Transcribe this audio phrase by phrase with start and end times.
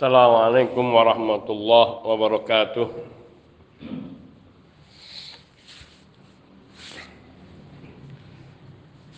[0.00, 2.88] Assalamualaikum warahmatullahi wabarakatuh.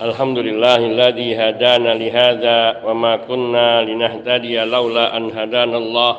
[0.03, 6.15] Alhamdulillahilladzi hadana li hadza wa ma kunna linahtadiya laula an hadana Allah.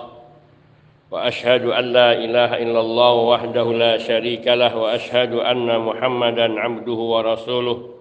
[1.12, 7.12] Wa ashhadu an la ilaha illallah wahdahu la syarika lah wa ashhadu anna Muhammadan abduhu
[7.12, 7.93] wa rasuluh.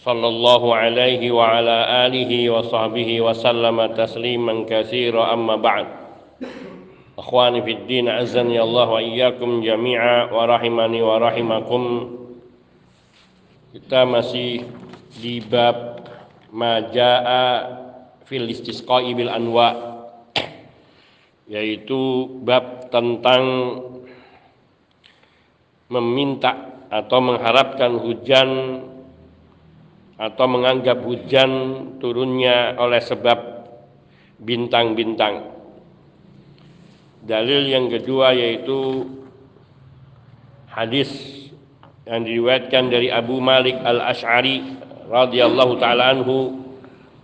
[0.00, 0.16] Wa
[2.64, 5.86] sahbihi wa sallama tasliman katsira amma ba'd.
[7.20, 12.16] Akhwani fid din azani Allah wa iyyakum jami'a wa rahimani wa rahimakum.
[13.76, 14.64] Kita masih
[15.20, 16.00] di bab
[16.48, 17.68] majaa
[18.24, 20.00] fil istisqa'i bil anwa
[21.44, 23.44] yaitu bab tentang
[25.92, 28.50] meminta atau mengharapkan hujan
[30.20, 31.50] atau menganggap hujan
[31.96, 33.64] turunnya oleh sebab
[34.36, 35.48] bintang-bintang.
[37.24, 39.08] Dalil yang kedua yaitu
[40.68, 41.08] hadis
[42.04, 44.76] yang diriwayatkan dari Abu Malik Al-Asy'ari
[45.08, 46.68] radhiyallahu taala anhu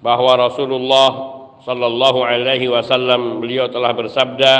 [0.00, 1.36] bahwa Rasulullah
[1.68, 4.52] sallallahu alaihi wasallam beliau telah bersabda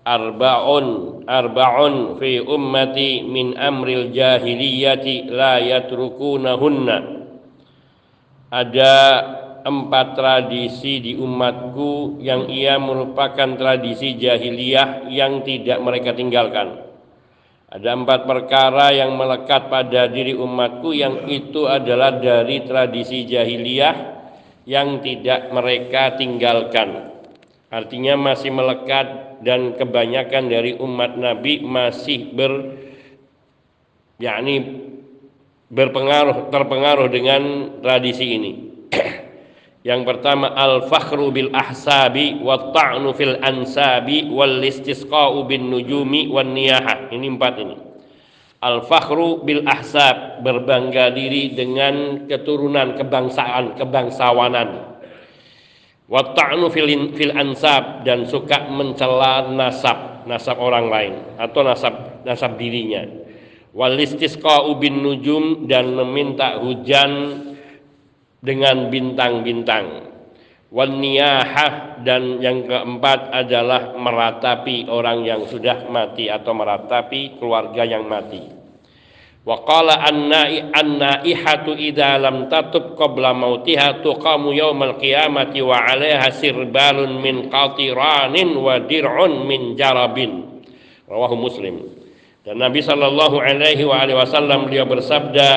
[0.00, 7.19] arba'un arba'un fi ummati min amril jahiliyati la yatrukunahunna
[8.50, 8.94] ada
[9.62, 16.90] empat tradisi di umatku yang ia merupakan tradisi jahiliyah yang tidak mereka tinggalkan.
[17.70, 23.94] Ada empat perkara yang melekat pada diri umatku yang itu adalah dari tradisi jahiliyah
[24.66, 27.14] yang tidak mereka tinggalkan.
[27.70, 32.52] Artinya masih melekat dan kebanyakan dari umat Nabi masih ber
[34.18, 34.56] yakni
[35.70, 37.42] berpengaruh terpengaruh dengan
[37.80, 38.52] tradisi ini.
[39.88, 47.08] Yang pertama al-fakhru bil ahsabi wa ta'nu fil ansabi wal istisqa'u bin nujumi wan niyaha.
[47.14, 47.76] Ini empat ini.
[48.60, 55.00] Al-fakhru bil ahsab berbangga diri dengan keturunan kebangsaan, kebangsawanan.
[56.12, 62.60] Wa ta'nu fil, fil ansab dan suka mencela nasab, nasab orang lain atau nasab nasab
[62.60, 63.29] dirinya
[63.70, 67.10] wal istisqa'u bin nujum dan meminta hujan
[68.40, 70.10] dengan bintang-bintang.
[70.70, 78.06] Wan niyahah dan yang keempat adalah meratapi orang yang sudah mati atau meratapi keluarga yang
[78.06, 78.38] mati.
[79.40, 87.50] Wa qala an-naihatu idza lam tatub qabla mautiha tuqamu yaumal qiyamati wa 'alaiha sirbalun min
[87.50, 90.62] qatiranin wa dir'un min jarabin.
[91.10, 91.99] Rawahu muslim
[92.40, 95.50] dan Nabi Shallallahu Alaihi Wasallam beliau bersabda,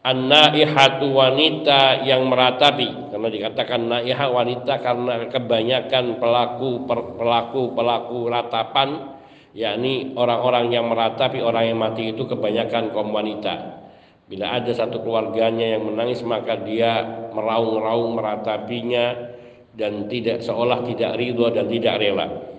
[0.00, 3.12] an-naihatu wanita yang meratapi.
[3.12, 9.20] Karena dikatakan naiha wanita karena kebanyakan pelaku pelaku pelaku ratapan
[9.52, 13.84] yakni orang-orang yang meratapi orang yang mati itu kebanyakan kaum wanita.
[14.24, 19.36] Bila ada satu keluarganya yang menangis maka dia meraung-raung meratapinya
[19.76, 22.49] dan tidak seolah tidak ridho dan tidak rela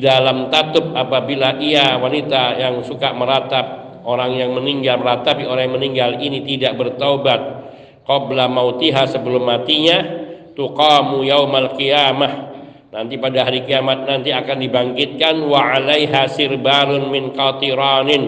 [0.00, 6.10] dalam tatub apabila ia wanita yang suka meratap orang yang meninggal meratapi orang yang meninggal
[6.24, 7.40] ini tidak bertaubat
[8.08, 10.24] qabla mautiha sebelum matinya
[10.56, 12.56] tuqamu yaumal qiyamah.
[12.94, 18.24] Nanti pada hari kiamat nanti akan dibangkitkan wa alaiha sirbalun min qatiranin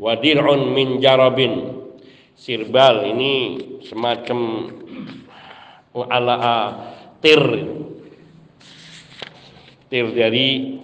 [0.00, 1.84] wa dir'un min jarabin.
[2.32, 4.72] Sirbal ini semacam
[5.92, 6.38] ala
[7.20, 7.44] tir
[9.90, 10.78] tir dari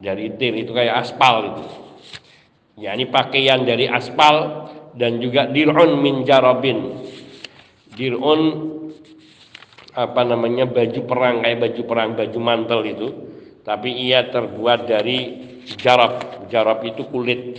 [0.00, 1.64] dari tir itu kayak aspal itu.
[2.80, 7.04] Ya ini pakaian dari aspal dan juga dirun min jarabin.
[7.92, 8.70] Dirun
[9.94, 13.08] apa namanya baju perang kayak baju perang baju mantel itu
[13.66, 15.18] tapi ia terbuat dari
[15.82, 17.58] jarab jarab itu kulit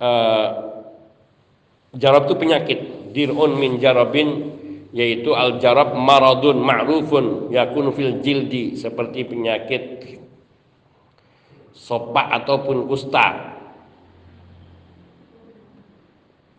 [0.00, 0.48] uh,
[1.94, 2.78] jarab itu penyakit
[3.12, 4.28] dirun min jarabin
[4.90, 9.82] yaitu al jarab maradun ma'rufun yakun fil jildi seperti penyakit
[11.74, 13.58] sopak ataupun kusta.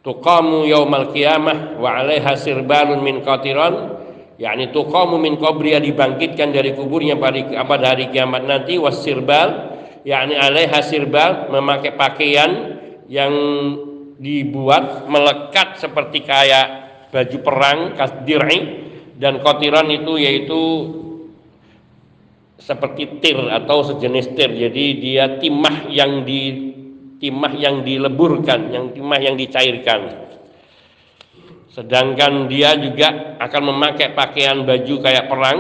[0.02, 4.02] Tuqamu yaumal qiyamah wa 'alaiha sirbalun min qatiran
[4.42, 10.82] yakni tuqamu min qabriya dibangkitkan dari kuburnya pada pada hari kiamat nanti wasirbal yakni 'alaiha
[10.82, 13.30] sirbal memakai pakaian yang
[14.18, 16.81] dibuat melekat seperti kayak
[17.12, 18.60] baju perang kasdir'i
[19.20, 20.62] dan kotiran itu yaitu
[22.58, 24.50] seperti tir atau sejenis tir.
[24.56, 26.72] Jadi dia timah yang di
[27.22, 30.32] timah yang dileburkan yang timah yang dicairkan.
[31.72, 35.60] Sedangkan dia juga akan memakai pakaian baju kayak perang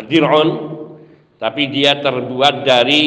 [0.00, 0.48] dir'un
[1.36, 3.02] tapi dia terbuat dari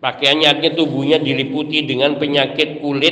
[0.00, 3.07] pakaiannya tubuhnya diliputi dengan penyakit kulit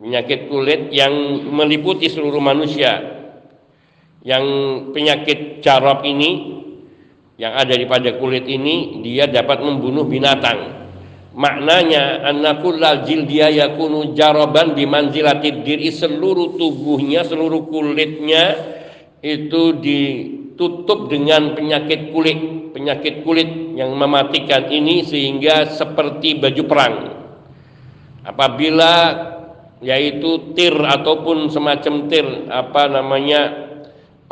[0.00, 1.12] penyakit kulit yang
[1.48, 3.16] meliputi seluruh manusia.
[4.26, 4.44] Yang
[4.90, 6.58] penyakit jarab ini
[7.36, 10.88] yang ada di pada kulit ini dia dapat membunuh binatang.
[11.36, 18.56] Maknanya anna kullal jildiya yakunu jaraban bimanzilatid diri seluruh tubuhnya seluruh kulitnya
[19.20, 22.40] itu ditutup dengan penyakit kulit.
[22.72, 26.94] Penyakit kulit yang mematikan ini sehingga seperti baju perang.
[28.24, 28.92] Apabila
[29.84, 33.40] yaitu tir ataupun semacam tir apa namanya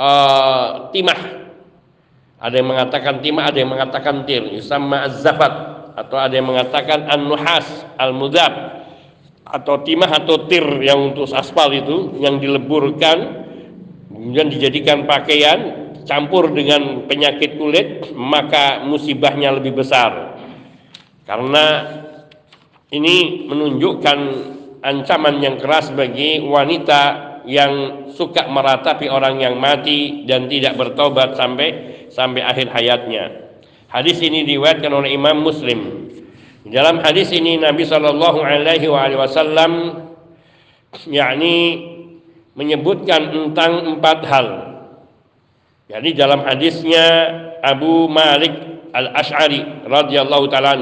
[0.00, 1.44] uh, timah.
[2.44, 4.44] Ada yang mengatakan timah, ada yang mengatakan tir.
[4.60, 8.82] Sama zafat atau ada yang mengatakan an-nuhas al-mudab
[9.44, 13.46] atau timah atau tir yang untuk aspal itu yang dileburkan
[14.10, 20.34] kemudian dijadikan pakaian campur dengan penyakit kulit maka musibahnya lebih besar
[21.22, 21.64] karena
[22.90, 24.18] ini menunjukkan
[24.84, 31.68] ancaman yang keras bagi wanita yang suka meratapi orang yang mati dan tidak bertobat sampai
[32.12, 33.24] sampai akhir hayatnya.
[33.88, 36.10] Hadis ini diriwayatkan oleh Imam Muslim.
[36.68, 39.72] Dalam hadis ini Nabi Shallallahu Alaihi Wasallam
[41.08, 41.56] yakni
[42.56, 44.48] menyebutkan tentang empat hal.
[45.84, 47.04] Jadi dalam hadisnya
[47.60, 48.52] Abu Malik
[48.96, 50.74] Al Ash'ari radhiyallahu taala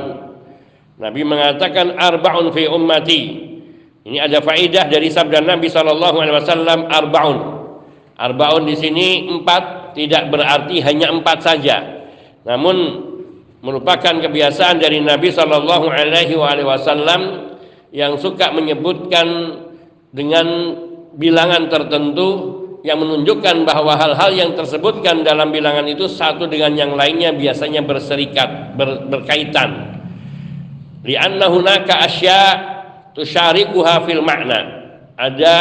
[1.01, 3.21] Nabi mengatakan arbaun fi ummati
[4.03, 7.39] ini ada faidah dari sabda Nabi Shallallahu Alaihi Wasallam arbaun.
[8.19, 12.07] Arbaun di sini empat tidak berarti hanya empat saja,
[12.43, 12.77] namun
[13.63, 16.35] merupakan kebiasaan dari Nabi Shallallahu Alaihi
[16.67, 17.55] Wasallam
[17.95, 19.27] yang suka menyebutkan
[20.11, 20.47] dengan
[21.15, 27.31] bilangan tertentu yang menunjukkan bahwa hal-hal yang tersebutkan dalam bilangan itu satu dengan yang lainnya
[27.31, 30.03] biasanya berserikat, ber, berkaitan.
[31.07, 32.73] Lianna hunaka asya'
[33.17, 34.61] tusyarikuha fil makna.
[35.17, 35.59] Ada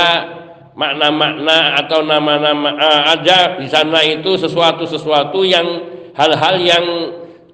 [0.76, 5.68] makna-makna atau nama-nama uh, ada di sana itu sesuatu-sesuatu yang
[6.16, 6.86] hal-hal yang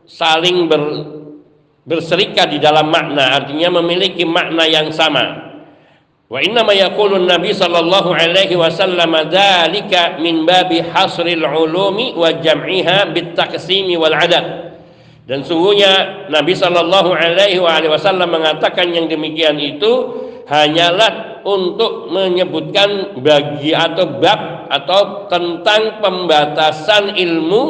[0.05, 0.81] saling ber,
[1.83, 3.41] berserikat di dalam makna.
[3.41, 5.47] Artinya memiliki makna yang sama.
[6.27, 13.15] Wa inna ma yaqulun nabi sallallahu alaihi wasallam dzalika min babi hasril ulumi wa jam'iha
[13.15, 14.66] bit taqsimi wal adad
[15.27, 17.59] dan sungguhnya Nabi Shallallahu Alaihi
[17.91, 27.63] Wasallam mengatakan yang demikian itu hanyalah untuk menyebutkan bagi atau bab atau tentang pembatasan ilmu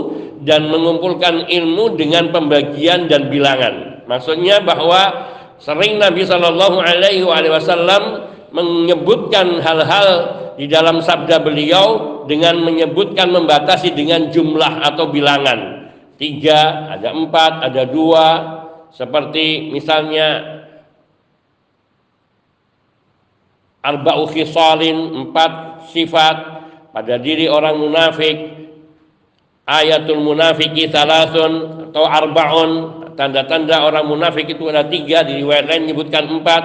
[0.46, 4.06] dan mengumpulkan ilmu dengan pembagian dan bilangan.
[4.06, 10.10] Maksudnya bahwa sering Nabi Shallallahu Alaihi Wasallam menyebutkan hal-hal
[10.62, 15.77] di dalam sabda beliau dengan menyebutkan membatasi dengan jumlah atau bilangan
[16.18, 18.26] tiga, ada empat, ada dua,
[18.92, 20.58] seperti misalnya
[23.86, 26.60] arba'u khisalin, empat sifat.
[26.88, 28.38] Pada diri orang munafik,
[29.70, 32.72] ayatul munafiki thalathun atau arba'un,
[33.14, 36.64] tanda-tanda orang munafik itu ada tiga, di riwayat lain menyebutkan empat,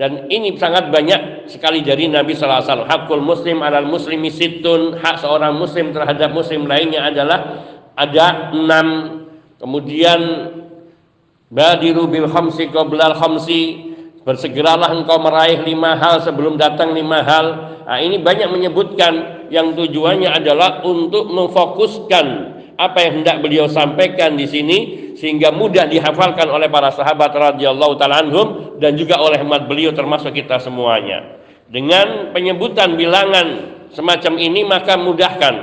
[0.00, 2.88] dan ini sangat banyak sekali dari Nabi Sallallahu Alaihi Wasallam.
[2.88, 7.38] Hakul muslim alal muslimi situn, hak seorang muslim terhadap muslim lainnya adalah
[7.98, 8.88] ada enam
[9.58, 10.20] kemudian
[11.50, 13.90] badiru bil khamsi qoblal khamsi
[14.22, 17.46] bersegeralah engkau meraih lima hal sebelum datang lima hal
[17.82, 24.46] nah, ini banyak menyebutkan yang tujuannya adalah untuk memfokuskan apa yang hendak beliau sampaikan di
[24.46, 24.78] sini
[25.18, 30.30] sehingga mudah dihafalkan oleh para sahabat radhiyallahu taala anhum dan juga oleh umat beliau termasuk
[30.30, 31.42] kita semuanya.
[31.66, 35.54] Dengan penyebutan bilangan semacam ini maka mudahkan.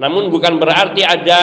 [0.00, 1.40] Namun bukan berarti ada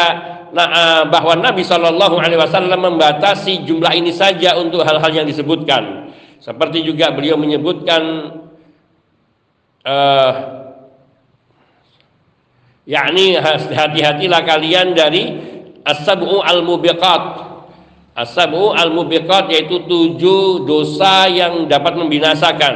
[1.10, 6.10] bahwa Nabi Shallallahu Alaihi Wasallam membatasi jumlah ini saja untuk hal-hal yang disebutkan.
[6.40, 8.02] Seperti juga beliau menyebutkan
[9.84, 10.32] uh,
[12.88, 13.38] yakni
[13.70, 15.24] hati-hatilah kalian dari
[15.86, 17.24] as-sab'u al-mubiqat.
[18.18, 22.76] As-sab'u al-mubiqat yaitu tujuh dosa yang dapat membinasakan.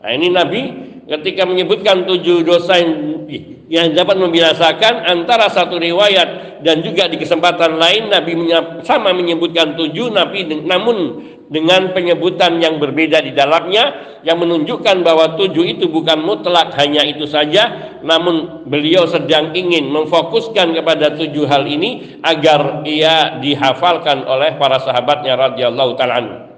[0.00, 0.62] Nah, ini Nabi
[1.10, 3.26] ketika menyebutkan tujuh dosa yang,
[3.70, 8.34] yang dapat membinasakan antara satu riwayat dan juga di kesempatan lain Nabi
[8.82, 15.66] sama menyebutkan tujuh Nabi namun dengan penyebutan yang berbeda di dalamnya yang menunjukkan bahwa tujuh
[15.66, 17.98] itu bukan mutlak hanya itu saja.
[18.06, 25.34] Namun beliau sedang ingin memfokuskan kepada tujuh hal ini agar ia dihafalkan oleh para sahabatnya
[25.34, 26.50] radhiyallahu taala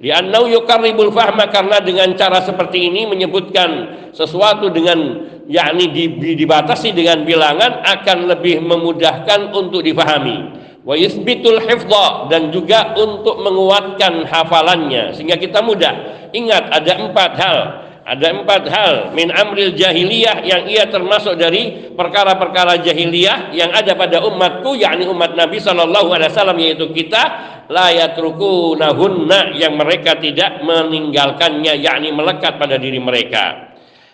[0.00, 3.70] Li'annau yukarribul fahma karena dengan cara seperti ini menyebutkan
[4.16, 5.90] sesuatu dengan yakni
[6.38, 10.62] dibatasi dengan bilangan akan lebih memudahkan untuk difahami.
[10.80, 15.92] Wa yusbitul hifdha dan juga untuk menguatkan hafalannya sehingga kita mudah.
[16.30, 17.58] Ingat ada empat hal.
[18.00, 18.94] Ada empat hal.
[19.12, 25.36] Min amril jahiliyah yang ia termasuk dari perkara-perkara jahiliyah yang ada pada umatku yakni umat
[25.36, 27.22] Nabi Shallallahu Alaihi Wasallam yaitu kita
[27.68, 33.69] la nahunna yang mereka tidak meninggalkannya yakni melekat pada diri mereka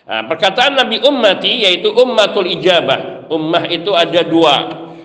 [0.07, 3.27] Nah, perkataan Nabi ummati yaitu ummatul ijabah.
[3.27, 4.55] Ummah itu ada dua.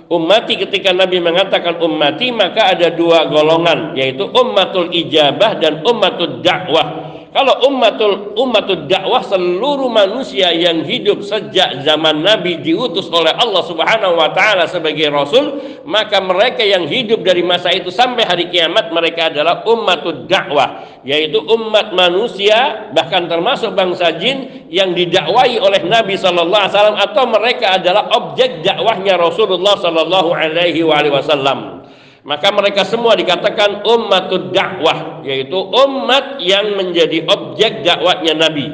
[0.06, 7.11] Ummati ketika Nabi mengatakan ummati maka ada dua golongan yaitu ummatul ijabah dan ummatul dakwah.
[7.32, 14.20] Kalau ummatul ummatul dakwah seluruh manusia yang hidup sejak zaman Nabi diutus oleh Allah Subhanahu
[14.20, 15.56] wa taala sebagai rasul,
[15.88, 21.40] maka mereka yang hidup dari masa itu sampai hari kiamat mereka adalah ummatul dakwah, yaitu
[21.40, 27.80] umat manusia bahkan termasuk bangsa jin yang didakwai oleh Nabi sallallahu alaihi wasallam atau mereka
[27.80, 31.81] adalah objek dakwahnya Rasulullah sallallahu alaihi wasallam
[32.22, 38.66] maka mereka semua dikatakan ummatud dakwah yaitu umat yang menjadi objek dakwahnya Nabi.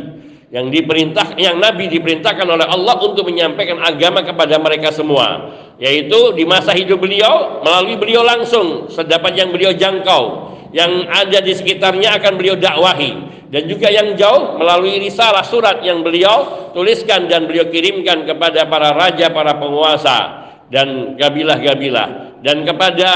[0.49, 5.53] Yang diperintah yang Nabi diperintahkan oleh Allah untuk menyampaikan agama kepada mereka semua.
[5.81, 10.53] Yaitu di masa hidup beliau melalui beliau langsung sedapat yang beliau jangkau.
[10.73, 13.13] Yang ada di sekitarnya akan beliau dakwahi.
[13.49, 18.93] Dan juga yang jauh melalui risalah surat yang beliau tuliskan dan beliau kirimkan kepada para
[18.93, 23.11] raja para penguasa dan gabilah-gabilah dan kepada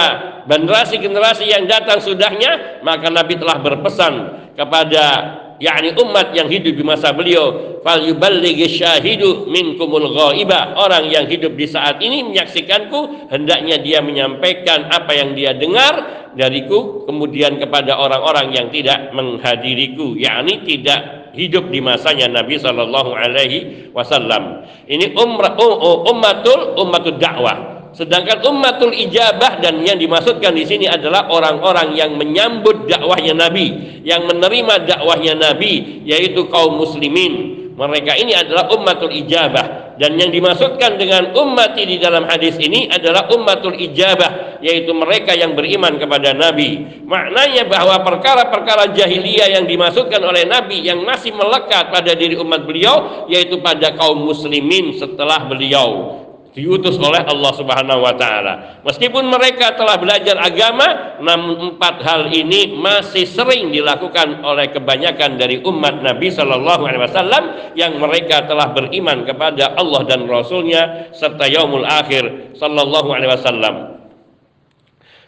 [0.50, 4.14] generasi-generasi yang datang sudahnya maka Nabi telah berpesan
[4.58, 5.04] kepada
[5.62, 11.54] yakni umat yang hidup di masa beliau fal yuballighi syahidu minkumul ghaiba orang yang hidup
[11.54, 18.50] di saat ini menyaksikanku hendaknya dia menyampaikan apa yang dia dengar dariku kemudian kepada orang-orang
[18.50, 24.68] yang tidak menghadiriku yakni tidak hidup di masanya Nabi Shallallahu Alaihi Wasallam.
[24.84, 25.56] Ini umrah,
[26.08, 27.81] ummatul ummatul dakwah.
[27.92, 34.24] Sedangkan ummatul ijabah dan yang dimaksudkan di sini adalah orang-orang yang menyambut dakwahnya Nabi, yang
[34.24, 37.60] menerima dakwahnya Nabi, yaitu kaum muslimin.
[37.76, 39.96] Mereka ini adalah ummatul ijabah.
[40.00, 45.52] Dan yang dimaksudkan dengan umat di dalam hadis ini adalah ummatul ijabah yaitu mereka yang
[45.52, 47.04] beriman kepada Nabi.
[47.04, 53.28] Maknanya bahwa perkara-perkara jahiliyah yang dimaksudkan oleh Nabi yang masih melekat pada diri umat beliau
[53.28, 56.21] yaitu pada kaum muslimin setelah beliau
[56.52, 58.84] diutus oleh Allah Subhanahu wa taala.
[58.84, 65.64] Meskipun mereka telah belajar agama, namun empat hal ini masih sering dilakukan oleh kebanyakan dari
[65.64, 67.42] umat Nabi Shallallahu alaihi wasallam
[67.72, 73.74] yang mereka telah beriman kepada Allah dan Rasulnya serta yaumul akhir sallallahu alaihi wasallam.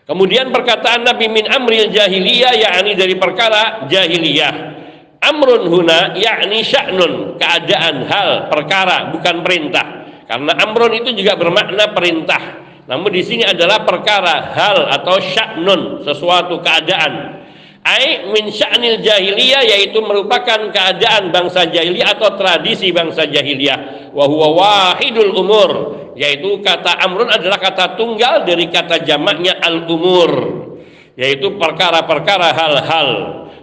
[0.04, 4.76] Kemudian perkataan Nabi min amril jahiliyah yakni dari perkara jahiliyah.
[5.25, 10.03] Amrun huna yakni sya'nun, keadaan hal, perkara, bukan perintah.
[10.25, 12.64] Karena amron itu juga bermakna perintah.
[12.85, 17.45] Namun di sini adalah perkara hal atau sya'nun, sesuatu keadaan.
[17.85, 24.12] Ai min sya'nil jahiliyah yaitu merupakan keadaan bangsa jahiliyah atau tradisi bangsa jahiliyah.
[24.16, 25.71] Wa huwa wahidul umur,
[26.16, 30.33] yaitu kata amrun adalah kata tunggal dari kata jamaknya al-umur,
[31.16, 33.09] yaitu perkara-perkara hal-hal.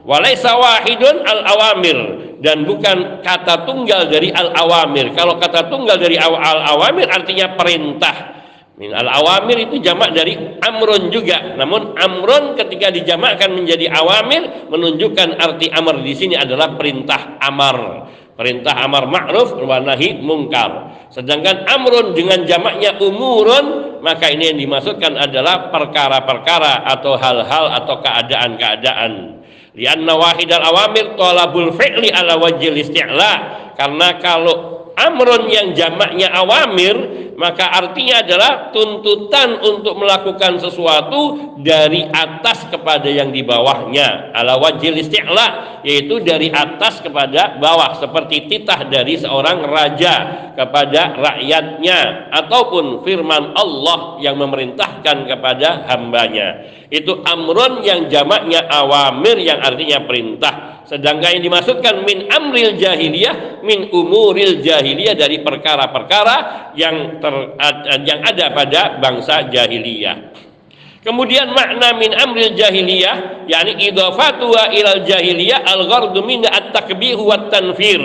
[0.02, 1.98] Walaysa wahidun al-awamir
[2.42, 5.14] dan bukan kata tunggal dari al-awamir.
[5.14, 8.42] Kalau kata tunggal dari al-awamir artinya perintah.
[8.82, 11.54] Min al-awamir itu jamak dari amrun juga.
[11.54, 18.10] Namun amrun ketika dijamakkan menjadi awamir menunjukkan arti amr di sini adalah perintah amar.
[18.34, 20.98] Perintah amar ma'ruf wa nahi mungkar.
[21.14, 29.41] Sedangkan amrun dengan jamaknya umurun maka ini yang dimaksudkan adalah perkara-perkara atau hal-hal atau keadaan-keadaan.
[29.72, 33.34] Lianna wahidal awamir talabul fi'li ala wajil isti'la.
[33.80, 42.70] Karena kalau amrun yang jamaknya awamir maka artinya adalah tuntutan untuk melakukan sesuatu dari atas
[42.70, 44.30] kepada yang di bawahnya.
[44.30, 47.98] Ala wajil isti'la yaitu dari atas kepada bawah.
[47.98, 50.14] Seperti titah dari seorang raja
[50.54, 52.30] kepada rakyatnya.
[52.30, 56.62] Ataupun firman Allah yang memerintahkan kepada hambanya.
[56.94, 63.94] Itu amrun yang jamaknya awamir yang artinya perintah Sedangkan yang dimaksudkan min amril jahiliyah, min
[63.94, 67.34] umuril jahiliyah dari perkara-perkara yang ter,
[68.04, 70.34] yang ada pada bangsa jahiliyah.
[71.02, 78.02] Kemudian makna min amril jahiliyah yakni idhafatu ilal jahiliyah al-ghardu min at-takbih wa tanfir.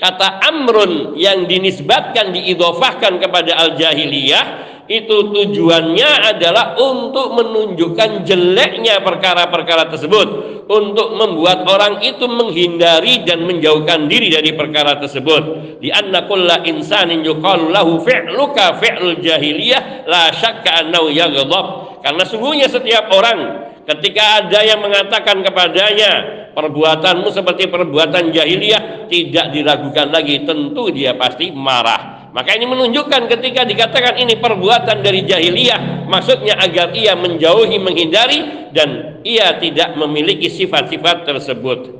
[0.00, 10.28] Kata amrun yang dinisbatkan diidhafahkan kepada al-jahiliyah itu tujuannya adalah untuk menunjukkan jeleknya perkara-perkara tersebut.
[10.66, 15.78] Untuk membuat orang itu menghindari dan menjauhkan diri dari perkara tersebut.
[15.78, 21.66] Di anna kulla insanin yuqalu lahu fi'luka fi'lul jahiliyah la syakka annahu yaghdab.
[22.02, 26.10] Karena sungguhnya setiap orang ketika ada yang mengatakan kepadanya
[26.50, 30.42] perbuatanmu seperti perbuatan jahiliyah tidak diragukan lagi.
[30.42, 36.94] Tentu dia pasti marah maka ini menunjukkan ketika dikatakan ini perbuatan dari jahiliyah, maksudnya agar
[36.94, 41.98] ia menjauhi, menghindari dan ia tidak memiliki sifat-sifat tersebut.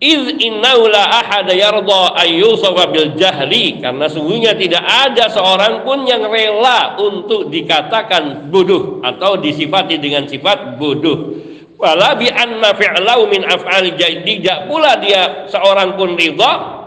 [0.00, 6.24] Iz innahu la ahada yarda ayyusafa bil jahli karena sungguhnya tidak ada seorang pun yang
[6.24, 11.36] rela untuk dikatakan bodoh atau disifati dengan sifat bodoh.
[11.76, 13.92] Wala bi anna fi'lahu min af'al
[14.24, 16.79] tidak pula dia seorang pun ridha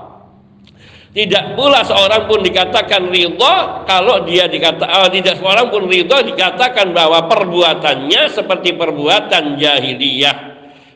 [1.14, 6.90] tidak pula seorang pun dikatakan ridho kalau dia dikata oh, tidak seorang pun ridho dikatakan
[6.90, 10.36] bahwa perbuatannya seperti perbuatan jahiliyah.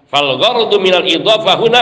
[0.10, 0.42] Fal
[0.82, 1.06] minal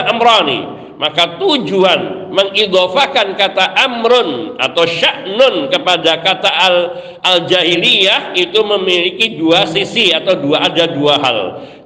[0.04, 0.84] amrani.
[0.96, 6.76] Maka tujuan mengidhafakan kata amrun atau sya'nun kepada kata al,
[7.20, 11.38] al jahiliyah itu memiliki dua sisi atau dua ada dua hal.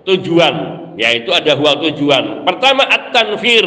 [0.02, 0.54] Tujuan
[0.98, 2.42] yaitu ada dua tujuan.
[2.42, 3.66] Pertama at-tanfir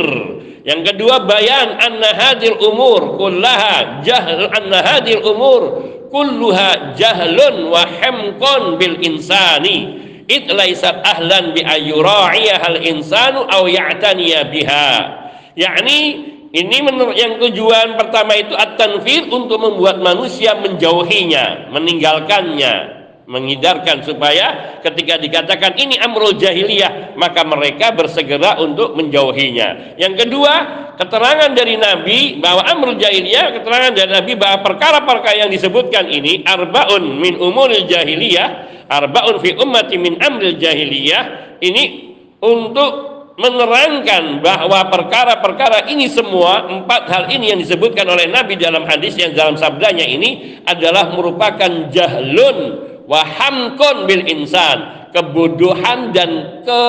[0.63, 5.61] yang kedua bayan anna hadil umur kullaha jahl anna hadil umur
[6.07, 9.99] kulluha jahlun wa hamqan bil insani.
[10.23, 14.89] It ahlan bi hal insanu aw ya'taniya biha.
[15.59, 15.99] Yakni
[16.55, 25.15] ini menurut yang tujuan pertama itu at-tanfir untuk membuat manusia menjauhinya meninggalkannya mengidarkan supaya ketika
[25.15, 29.95] dikatakan ini amrul jahiliyah maka mereka bersegera untuk menjauhinya.
[29.95, 30.53] Yang kedua
[30.99, 37.17] keterangan dari Nabi bahwa amrul jahiliyah keterangan dari Nabi bahwa perkara-perkara yang disebutkan ini arbaun
[37.17, 42.13] min umuril jahiliyah arbaun fi ummati min amril jahiliyah ini
[42.43, 49.17] untuk menerangkan bahwa perkara-perkara ini semua empat hal ini yang disebutkan oleh Nabi dalam hadis
[49.17, 55.09] yang dalam sabdanya ini adalah merupakan jahlun wahamkon bil insan.
[55.13, 56.83] Kebodohan dan ke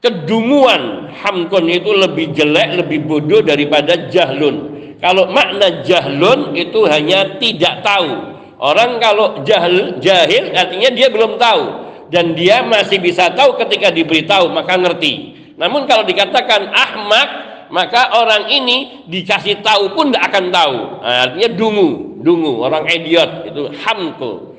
[0.00, 1.12] kedunguan.
[1.12, 4.80] Hamkon itu lebih jelek lebih bodoh daripada jahlun.
[5.00, 8.36] Kalau makna jahlun itu hanya tidak tahu.
[8.60, 11.64] Orang kalau jahil jahil artinya dia belum tahu.
[12.10, 15.36] Dan dia masih bisa tahu ketika diberitahu maka ngerti.
[15.60, 17.28] Namun kalau dikatakan ahmak
[17.70, 20.76] maka orang ini dikasih tahu pun tidak akan tahu.
[21.00, 21.88] Nah, artinya dungu
[22.20, 22.60] dungu.
[22.60, 24.49] Orang idiot itu hamko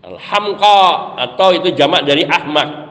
[0.00, 2.88] Al-hamqa atau itu jamak dari ahmak.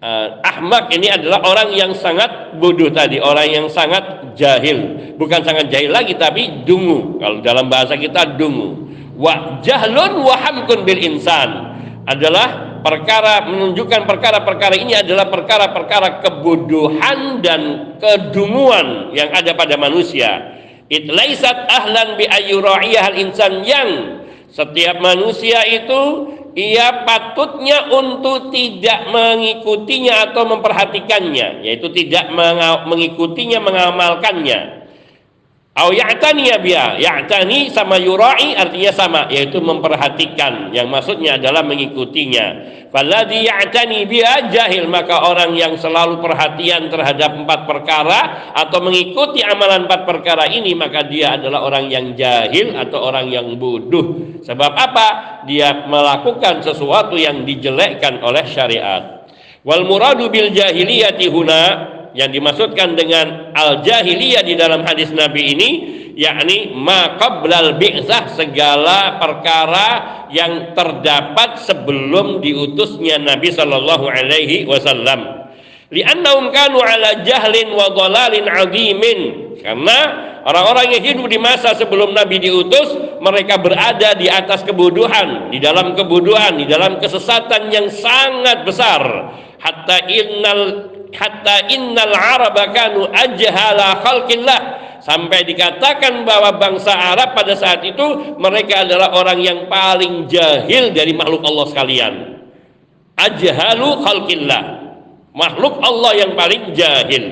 [0.00, 5.12] Uh, ahmak ini adalah orang yang sangat bodoh tadi, orang yang sangat jahil.
[5.20, 7.20] Bukan sangat jahil lagi tapi dungu.
[7.20, 8.88] Kalau dalam bahasa kita dungu.
[9.16, 17.60] Wa jahlun wa hamkun bil insan adalah perkara menunjukkan perkara-perkara ini adalah perkara-perkara kebodohan dan
[17.98, 20.54] kedunguan yang ada pada manusia.
[20.86, 23.88] It laisat ahlan bi ayyura'iyah insan yang
[24.56, 32.32] setiap manusia itu ia patutnya untuk tidak mengikutinya atau memperhatikannya, yaitu tidak
[32.88, 34.75] mengikutinya, mengamalkannya.
[35.76, 36.96] Au ya'tani ya biya.
[36.96, 40.72] Ya'tani sama yurai artinya sama, yaitu memperhatikan.
[40.72, 42.46] Yang maksudnya adalah mengikutinya.
[42.88, 48.20] Falladhi ya'tani biya jahil, maka orang yang selalu perhatian terhadap empat perkara
[48.56, 53.44] atau mengikuti amalan empat perkara ini, maka dia adalah orang yang jahil atau orang yang
[53.60, 54.40] bodoh.
[54.48, 55.08] Sebab apa?
[55.44, 59.28] Dia melakukan sesuatu yang dijelekkan oleh syariat.
[59.60, 65.70] Wal muradu bil jahiliyati huna yang dimaksudkan dengan al jahiliyah di dalam hadis Nabi ini
[66.16, 69.88] yakni ma qablal bi'sah segala perkara
[70.32, 75.46] yang terdapat sebelum diutusnya Nabi sallallahu alaihi wasallam.
[75.92, 79.20] Li'annahum kanu ala jahlin wa dhalalin azimin.
[79.62, 79.98] Karena
[80.42, 82.90] orang-orang yang hidup di masa sebelum Nabi diutus
[83.22, 89.02] mereka berada di atas kebodohan di dalam kebodohan di dalam kesesatan yang sangat besar.
[89.62, 94.60] Hatta innal hatta innal araba kanu ajhala khalqillah.
[95.00, 101.14] Sampai dikatakan bahwa bangsa Arab pada saat itu mereka adalah orang yang paling jahil dari
[101.14, 102.14] makhluk Allah sekalian.
[103.14, 104.62] Ajhalu khalqillah.
[105.30, 107.24] Makhluk Allah yang paling jahil.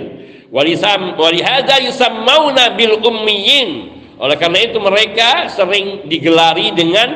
[0.55, 7.09] Walihada yusammauna bil ummiyin oleh karena itu mereka sering digelari dengan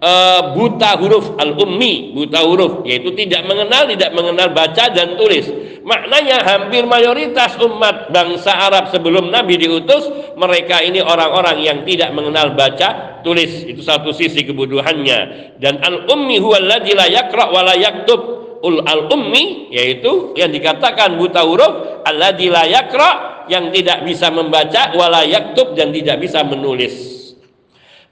[0.00, 5.46] uh, buta huruf al-ummi, buta huruf, yaitu tidak mengenal, tidak mengenal baca dan tulis.
[5.86, 12.58] Maknanya hampir mayoritas umat bangsa Arab sebelum Nabi diutus, mereka ini orang-orang yang tidak mengenal
[12.58, 13.62] baca tulis.
[13.62, 15.54] Itu satu sisi kebodohannya.
[15.62, 18.34] Dan al-ummi huwa alladzi la yaqra wa la yaktub.
[18.66, 23.10] Ul al-ummi yaitu yang dikatakan buta huruf alladzi la yaqra
[23.46, 27.15] yang tidak bisa membaca wala yaktub dan tidak bisa menulis.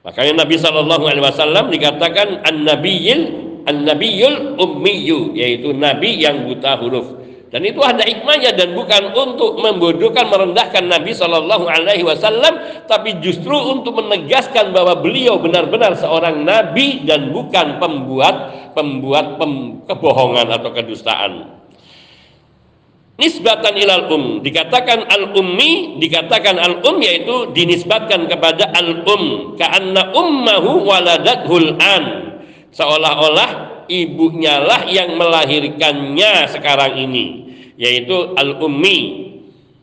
[0.05, 3.21] Makanya Nabi Shallallahu Alaihi Wasallam dikatakan an nabiyil
[3.65, 7.25] an nabiyul ummiyu yaitu nabi yang buta huruf.
[7.49, 13.55] Dan itu ada hikmahnya dan bukan untuk membodohkan merendahkan Nabi Shallallahu Alaihi Wasallam, tapi justru
[13.55, 18.35] untuk menegaskan bahwa beliau benar-benar seorang nabi dan bukan pembuat
[18.75, 21.31] pembuat pem, kebohongan atau kedustaan
[23.15, 24.23] nisbatan ilal um.
[24.43, 29.55] Dikatakan al ummi dikatakan al um yaitu dinisbatkan kepada al um.
[29.59, 32.03] Karena ummahu waladathul an.
[32.75, 37.25] Seolah-olah ibunya lah yang melahirkannya sekarang ini
[37.75, 39.25] yaitu al ummi.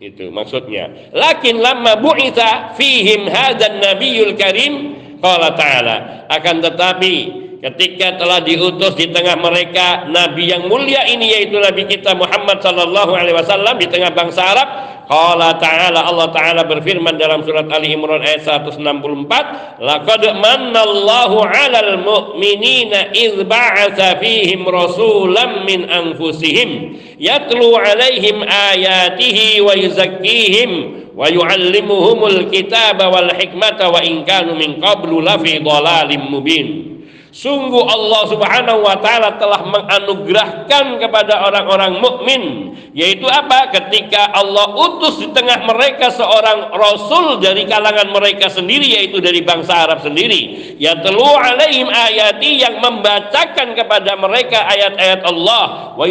[0.02, 1.14] Itu maksudnya.
[1.14, 6.26] Lakin lama bu'itha fihim hadan nabiyul karim qala ta'ala.
[6.26, 7.14] Akan tetapi
[7.62, 13.14] ketika telah diutus di tengah mereka nabi yang mulia ini yaitu nabi kita Muhammad sallallahu
[13.14, 14.68] alaihi wasallam di tengah bangsa Arab
[15.02, 23.12] Qala ta'ala Allah ta'ala berfirman dalam surat Ali Imran ayat 164 Laqad mannallahu 'alal mu'minina
[23.12, 30.70] idh ba'atha fihim rasulam min anfusihim yatlu 'alaihim ayatihi wa yuzakkihim
[31.12, 36.91] wa yu'allimuhumul kitaba wal hikmata wa in kanu min qablu lafi dhalalim mubin
[37.32, 42.42] Sungguh Allah Subhanahu wa taala telah menganugerahkan kepada orang-orang mukmin
[42.92, 43.72] yaitu apa?
[43.72, 49.88] Ketika Allah utus di tengah mereka seorang rasul dari kalangan mereka sendiri yaitu dari bangsa
[49.88, 50.76] Arab sendiri.
[50.76, 56.04] Ya telu alaihim ayati yang membacakan kepada mereka ayat-ayat Allah wa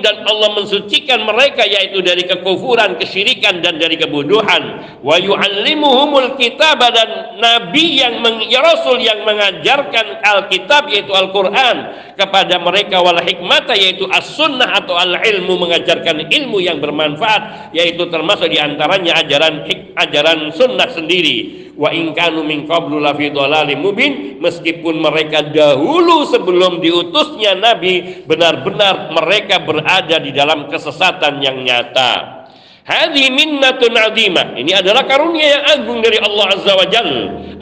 [0.00, 4.96] dan Allah mensucikan mereka yaitu dari kekufuran, kesyirikan dan dari kebodohan.
[5.04, 11.76] Wa yuallimuhumul kitab dan nabi yang ya rasul yang mengajarkan Alkitab yaitu Al-Quran
[12.14, 18.58] kepada mereka wal hikmata yaitu as-sunnah atau al-ilmu mengajarkan ilmu yang bermanfaat yaitu termasuk di
[18.60, 19.66] antaranya ajaran
[19.98, 21.70] ajaran sunnah sendiri.
[21.80, 23.32] Wa in kanu min qablu lafi
[23.76, 32.39] mubin meskipun mereka dahulu sebelum diutusnya nabi benar-benar mereka berada di dalam kesesatan yang nyata
[32.90, 34.58] Hadhi minnatun azimah.
[34.58, 37.10] Ini adalah karunia yang agung dari Allah Azza wa Jal.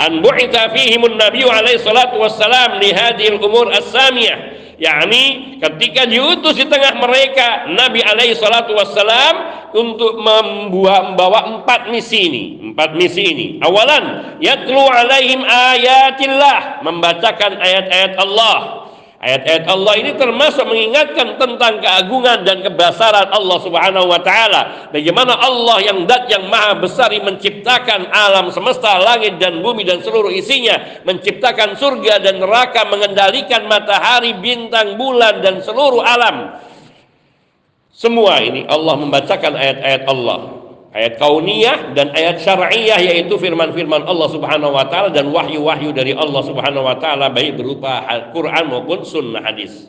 [0.00, 4.56] An bu'itha fihimun Nabi alaihi salatu wassalam li hadhil umur as-samiyah.
[4.78, 12.30] yakni ketika diutus di tengah mereka Nabi alaihi salatu wassalam untuk membuat membawa empat misi
[12.30, 18.87] ini empat misi ini awalan yatlu alaihim ayatillah membacakan ayat-ayat Allah
[19.18, 24.86] Ayat-ayat Allah ini termasuk mengingatkan tentang keagungan dan kebesaran Allah Subhanahu wa taala.
[24.94, 30.30] Bagaimana Allah yang dat yang maha besar menciptakan alam semesta, langit dan bumi dan seluruh
[30.30, 36.62] isinya, menciptakan surga dan neraka, mengendalikan matahari, bintang, bulan dan seluruh alam.
[37.90, 40.57] Semua ini Allah membacakan ayat-ayat Allah
[40.98, 46.42] ayat kauniyah dan ayat syar'iyah yaitu firman-firman Allah Subhanahu wa taala dan wahyu-wahyu dari Allah
[46.42, 49.86] Subhanahu wa taala baik berupa Al-Qur'an maupun sunnah hadis.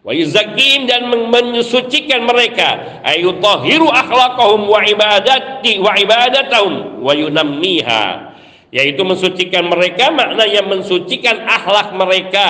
[0.00, 8.27] Wa yuzakim dan mensucikan mereka ayutahiru akhlaqahum wa ibadati wa ibadatahum wa yunammiha
[8.68, 12.48] yaitu mensucikan mereka maknanya mensucikan akhlak mereka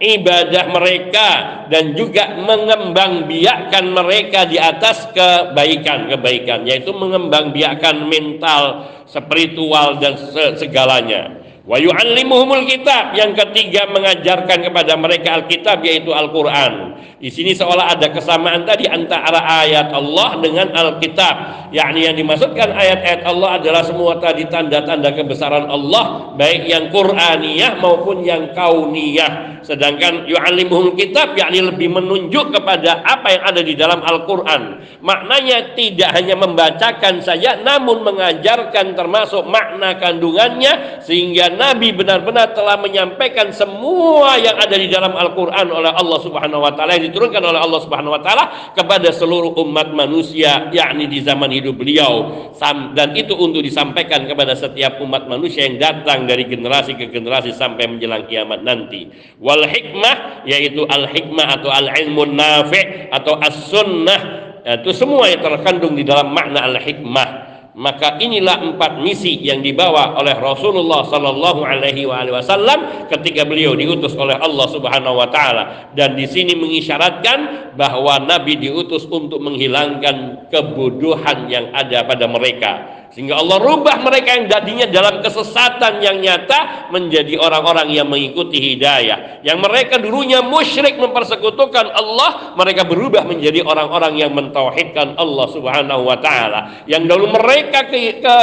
[0.00, 1.28] ibadah mereka
[1.68, 10.16] dan juga mengembangbiakkan mereka di atas kebaikan-kebaikan yaitu mengembangbiakkan mental, spiritual dan
[10.56, 11.39] segalanya.
[11.70, 13.14] Wa yu'allimuhumul kitab.
[13.14, 16.98] Yang ketiga mengajarkan kepada mereka Alkitab yaitu Al-Qur'an.
[17.20, 21.68] Di sini seolah ada kesamaan tadi antara ayat Allah dengan Alkitab.
[21.70, 28.26] Yakni yang dimaksudkan ayat-ayat Allah adalah semua tadi tanda-tanda kebesaran Allah baik yang Qur'aniyah maupun
[28.26, 29.62] yang kauniyah.
[29.62, 34.80] Sedangkan yu'allimuhumul kitab yakni lebih menunjuk kepada apa yang ada di dalam Al-Qur'an.
[35.04, 43.52] Maknanya tidak hanya membacakan saja namun mengajarkan termasuk makna kandungannya sehingga Nabi benar-benar telah menyampaikan
[43.52, 47.80] semua yang ada di dalam Al-Qur'an oleh Allah Subhanahu wa taala yang diturunkan oleh Allah
[47.84, 52.48] Subhanahu wa taala kepada seluruh umat manusia yakni di zaman hidup beliau
[52.96, 57.84] dan itu untuk disampaikan kepada setiap umat manusia yang datang dari generasi ke generasi sampai
[57.92, 59.12] menjelang kiamat nanti.
[59.36, 64.20] Wal hikmah yaitu al hikmah atau al ilmu nafi' atau as sunnah
[64.60, 67.39] itu semua yang terkandung di dalam makna al hikmah
[67.80, 74.36] maka inilah empat misi yang dibawa oleh Rasulullah Sallallahu Alaihi Wasallam ketika beliau diutus oleh
[74.36, 75.64] Allah Subhanahu Wa Taala.
[75.96, 83.42] Dan di sini mengisyaratkan bahwa Nabi diutus untuk menghilangkan kebodohan yang ada pada mereka sehingga
[83.42, 89.42] Allah rubah mereka yang tadinya dalam kesesatan yang nyata menjadi orang-orang yang mengikuti hidayah.
[89.42, 96.22] Yang mereka dulunya musyrik mempersekutukan Allah, mereka berubah menjadi orang-orang yang mentauhidkan Allah Subhanahu wa
[96.22, 96.86] taala.
[96.86, 98.36] Yang dulu mereka ke, ke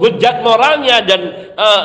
[0.00, 1.20] bejat moralnya dan
[1.52, 1.84] uh,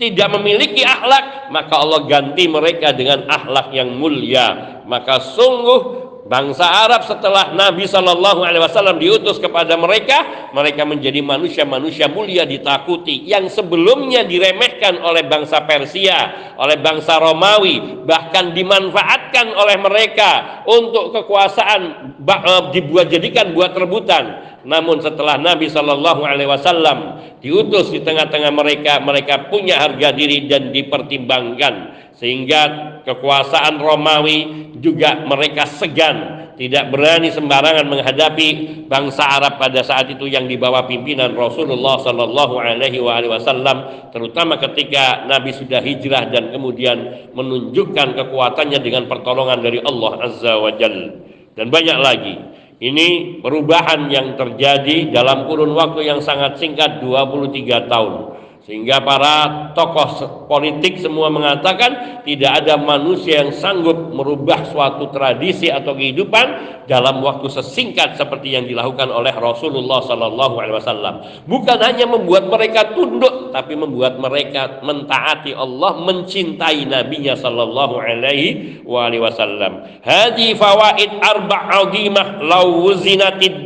[0.00, 4.80] tidak memiliki akhlak, maka Allah ganti mereka dengan akhlak yang mulia.
[4.88, 5.80] Maka sungguh
[6.24, 13.28] bangsa Arab setelah Nabi Shallallahu Alaihi Wasallam diutus kepada mereka, mereka menjadi manusia-manusia mulia ditakuti
[13.28, 21.80] yang sebelumnya diremehkan oleh bangsa Persia, oleh bangsa Romawi, bahkan dimanfaatkan oleh mereka untuk kekuasaan
[22.24, 24.53] eh, dibuat jadikan buat rebutan.
[24.64, 26.98] Namun setelah Nabi Shallallahu Alaihi Wasallam
[27.44, 32.04] diutus di tengah-tengah mereka, mereka punya harga diri dan dipertimbangkan.
[32.16, 32.60] Sehingga
[33.04, 38.48] kekuasaan Romawi juga mereka segan tidak berani sembarangan menghadapi
[38.86, 45.50] bangsa Arab pada saat itu yang dibawa pimpinan Rasulullah Sallallahu Alaihi Wasallam terutama ketika Nabi
[45.50, 51.26] sudah hijrah dan kemudian menunjukkan kekuatannya dengan pertolongan dari Allah Azza wa Jal.
[51.54, 52.34] Dan banyak lagi
[52.82, 58.33] ini perubahan yang terjadi dalam kurun waktu yang sangat singkat 23 tahun
[58.64, 65.92] sehingga para tokoh politik semua mengatakan tidak ada manusia yang sanggup merubah suatu tradisi atau
[65.92, 71.14] kehidupan dalam waktu sesingkat seperti yang dilakukan oleh Rasulullah Sallallahu Alaihi Wasallam.
[71.44, 80.04] Bukan hanya membuat mereka tunduk, tapi membuat mereka mentaati Allah, mencintai Nabi-Nya Sallallahu Alaihi Wasallam.
[80.04, 81.88] Hadi fawaid arba'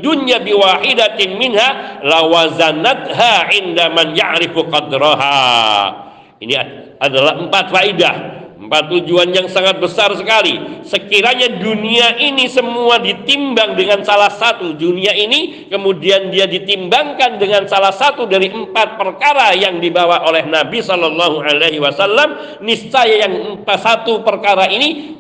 [0.03, 6.09] dunya biwahidatin minha lawazanatha inda man ya'rifu qad qadraha.
[6.41, 6.55] Ini
[6.97, 8.15] adalah empat faidah,
[8.63, 10.81] empat tujuan yang sangat besar sekali.
[10.87, 17.91] Sekiranya dunia ini semua ditimbang dengan salah satu dunia ini, kemudian dia ditimbangkan dengan salah
[17.91, 24.23] satu dari empat perkara yang dibawa oleh Nabi Shallallahu Alaihi Wasallam, niscaya yang empat satu
[24.23, 25.19] perkara ini,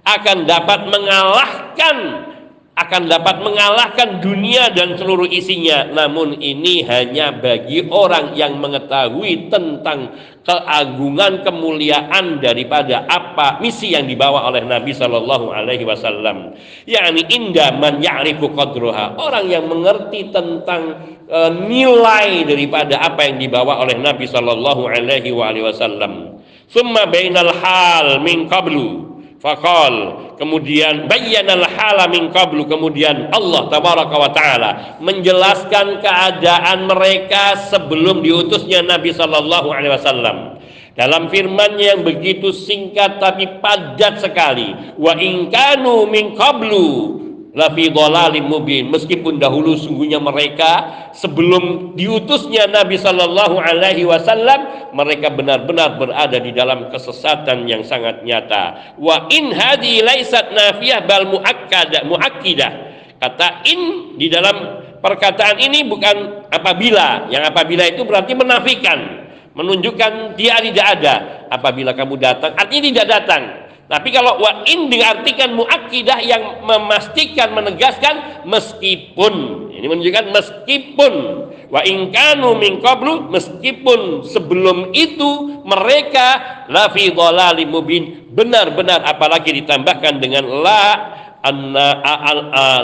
[0.00, 1.96] akan dapat mengalahkan
[2.78, 5.90] akan dapat mengalahkan dunia dan seluruh isinya.
[5.90, 10.14] Namun ini hanya bagi orang yang mengetahui tentang
[10.46, 16.56] keagungan kemuliaan daripada apa misi yang dibawa oleh Nabi Shallallahu Alaihi Wasallam.
[16.88, 19.20] yakni indah man ya'rifu qadruha.
[19.20, 20.96] Orang yang mengerti tentang
[21.28, 26.40] e, nilai daripada apa yang dibawa oleh Nabi Shallallahu Alaihi Wasallam.
[26.70, 32.64] Summa bainal hal min qablu Fakal kemudian bayyanal hala min qablu.
[32.64, 34.70] Kemudian Allah tabaraka wa taala
[35.04, 40.56] menjelaskan keadaan mereka sebelum diutusnya Nabi sallallahu alaihi wasallam.
[40.96, 44.96] Dalam firman yang begitu singkat tapi padat sekali.
[44.96, 47.20] Wa in kanu min qablu
[47.54, 47.90] lafi
[48.42, 48.90] mubin.
[48.90, 56.90] Meskipun dahulu sungguhnya mereka sebelum diutusnya Nabi sallallahu alaihi wasallam mereka benar-benar berada di dalam
[56.90, 58.94] kesesatan yang sangat nyata.
[58.98, 62.72] Wa in hadi laisat nafiyah bal muakkada muakkidah.
[63.20, 67.28] Kata in di dalam perkataan ini bukan apabila.
[67.28, 68.98] Yang apabila itu berarti menafikan
[69.52, 71.14] menunjukkan dia tidak ada.
[71.50, 73.42] Apabila kamu datang artinya tidak datang
[73.90, 79.66] tapi kalau wa in diartikan muakkidah yang memastikan menegaskan meskipun.
[79.74, 81.14] Ini menunjukkan meskipun.
[81.74, 86.26] Wa in kanu min qablu meskipun sebelum itu mereka
[86.70, 88.30] la fi dhalalim mubin.
[88.30, 90.86] Benar-benar apalagi ditambahkan dengan la
[91.42, 91.98] anna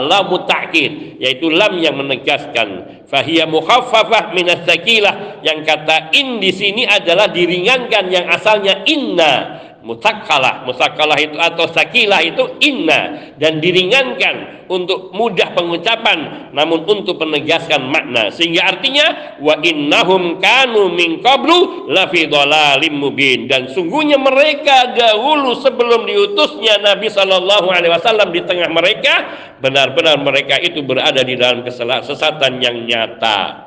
[0.03, 2.99] la muta'kid yaitu lam yang menegaskan.
[3.07, 11.39] Fahiya mukhaffafah yang kata in di sini adalah diringankan yang asalnya inna musakalah musakalah itu
[11.39, 13.31] atau sakilah itu inna.
[13.39, 18.35] Dan diringankan untuk mudah pengucapan namun untuk menegaskan makna.
[18.35, 23.47] Sehingga artinya wa innahum kanu min qablu lafi dhalalim mubin.
[23.47, 29.15] Dan sungguhnya mereka dahulu sebelum diutusnya Nabi sallallahu alaihi wasallam di tengah mereka
[29.63, 33.66] benar-benar mereka itu berada di dalam kesesatan yang nyata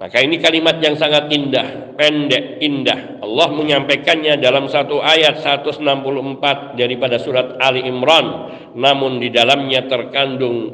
[0.00, 3.20] maka ini kalimat yang sangat indah, pendek, indah.
[3.20, 8.48] Allah menyampaikannya dalam satu ayat 164 daripada surat Ali Imran.
[8.80, 10.72] Namun di dalamnya terkandung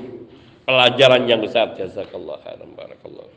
[0.62, 1.74] pelajaran yang besar.
[1.74, 3.36] Jazakallah khairan barakallahu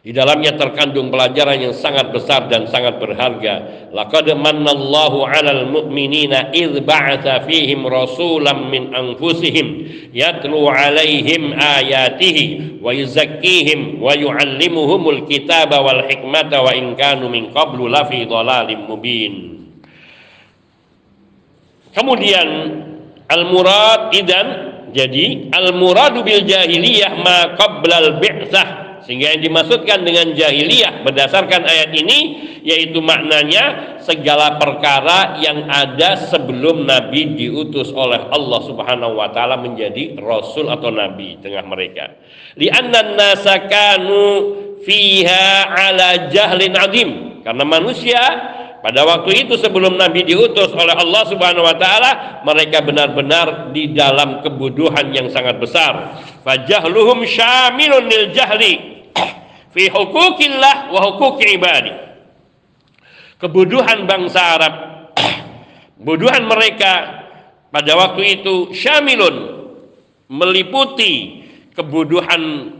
[0.00, 3.84] Di dalamnya terkandung pelajaran yang sangat besar dan sangat berharga.
[3.92, 9.84] Laqad manallahu 'alal mu'minina idh ba'atha fihim rasulan min anfusihim
[10.16, 17.84] yatlu 'alaihim ayatihi wa yuzakkihim wa yu'allimuhumul kitaba wal hikmata wa in kanu min qablu
[17.84, 19.68] lafi dhalalim mubin.
[21.92, 22.48] Kemudian
[23.28, 24.46] al-murad idan
[24.96, 32.18] jadi al-muradu bil jahiliyah ma qabla al-bi'tsah sehingga yang dimaksudkan dengan jahiliyah berdasarkan ayat ini
[32.60, 40.16] yaitu maknanya segala perkara yang ada sebelum Nabi diutus oleh Allah Subhanahu wa taala menjadi
[40.20, 42.20] rasul atau nabi tengah mereka.
[42.56, 44.20] Li'anna nasakanu
[44.84, 47.10] fiha ala jahlin adim.
[47.40, 48.20] Karena manusia
[48.80, 54.40] pada waktu itu sebelum Nabi diutus oleh Allah Subhanahu wa taala, mereka benar-benar di dalam
[54.40, 56.16] kebuduhan yang sangat besar.
[56.40, 59.04] Fajahluhum syamilun lil jahli
[59.76, 61.12] fi hukukillah wa
[61.44, 61.92] ibadi.
[63.36, 64.74] Kebuduhan bangsa Arab,
[66.00, 66.92] kebuduhan mereka
[67.68, 69.60] pada waktu itu syamilun
[70.32, 71.44] meliputi
[71.76, 72.72] kebuduhan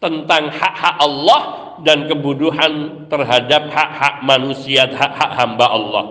[0.00, 6.04] tentang hak-hak Allah dan kebuduhan terhadap hak-hak manusia, hak-hak hamba Allah.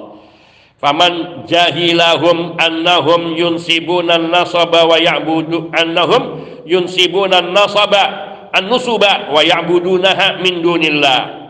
[0.82, 8.04] Faman jahilahum annahum yunsibuna nasaba wa ya'budu annahum yunsibuna nasaba
[8.52, 11.45] an-nusuba wa ya'budunaha min dunillah.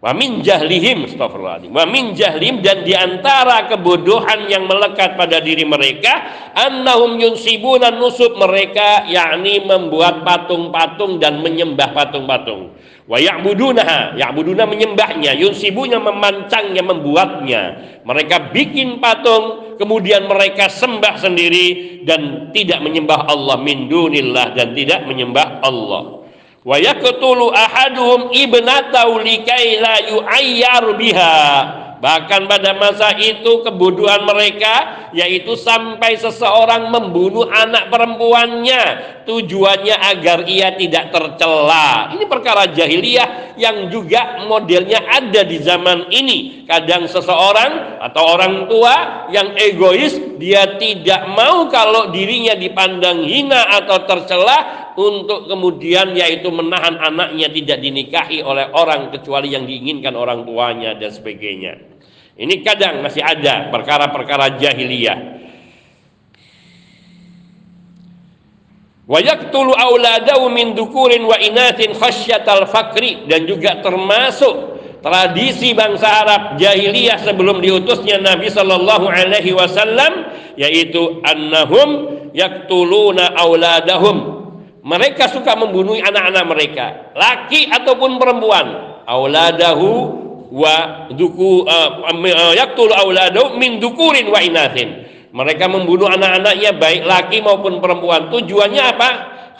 [0.00, 1.76] Wa min jahlihim astagfirullahaladzim.
[1.76, 6.24] Wa min jahlihim dan di antara kebodohan yang melekat pada diri mereka
[6.56, 12.72] annahum yunsibuna nusub mereka yakni membuat patung-patung dan menyembah patung-patung.
[13.04, 17.62] Wa ya'budunaha, ya'buduna menyembahnya, yunsibunya memancangnya, membuatnya.
[18.00, 25.04] Mereka bikin patung, kemudian mereka sembah sendiri dan tidak menyembah Allah min dunillah dan tidak
[25.04, 26.19] menyembah Allah
[26.64, 31.38] wa yaqtulu ahaduhum ibnatahu likai la yu'ayyar biha.
[32.00, 38.82] Bahkan pada masa itu kebodohan mereka yaitu sampai seseorang membunuh anak perempuannya
[39.30, 42.10] tujuannya agar ia tidak tercela.
[42.10, 46.66] Ini perkara jahiliyah yang juga modelnya ada di zaman ini.
[46.66, 48.94] Kadang seseorang atau orang tua
[49.30, 56.98] yang egois dia tidak mau kalau dirinya dipandang hina atau tercela untuk kemudian yaitu menahan
[56.98, 61.78] anaknya tidak dinikahi oleh orang kecuali yang diinginkan orang tuanya dan sebagainya.
[62.34, 65.38] Ini kadang masih ada perkara-perkara jahiliyah.
[69.10, 73.26] Wa yaqtulu auladahu min dukurin wa inatin khasyatal fakri.
[73.26, 82.22] Dan juga termasuk tradisi bangsa Arab jahiliyah sebelum diutusnya Nabi sallallahu alaihi wasallam yaitu annahum
[82.30, 84.38] yaqtuluna auladahum.
[84.86, 86.86] Mereka suka membunuh anak-anak mereka
[87.18, 88.66] laki ataupun perempuan.
[89.10, 89.90] Auladahu
[90.54, 95.09] wa duku uh, yaktul auladu min dukurin wa inatin.
[95.30, 98.34] Mereka membunuh anak-anaknya baik laki maupun perempuan.
[98.34, 99.08] Tujuannya apa?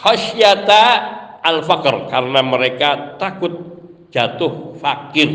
[0.03, 0.83] Khasyata
[1.41, 3.53] al-faqr karena mereka takut
[4.11, 5.31] jatuh fakir.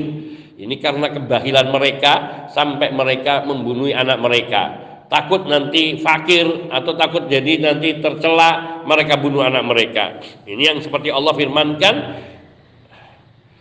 [0.56, 2.14] Ini karena kebahilan mereka
[2.52, 4.64] sampai mereka membunuh anak mereka.
[5.06, 10.18] Takut nanti fakir atau takut jadi nanti tercela mereka bunuh anak mereka.
[10.50, 11.96] Ini yang seperti Allah firmankan